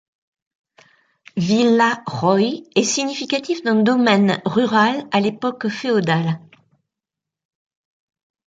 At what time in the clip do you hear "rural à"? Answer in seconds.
4.45-5.19